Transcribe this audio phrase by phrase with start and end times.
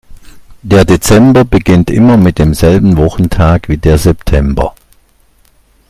[0.63, 4.73] Der Dezember beginnt immer mit demselben Wochentag wie der September.